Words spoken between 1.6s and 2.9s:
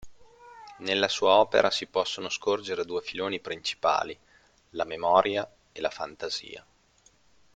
si possono scorgere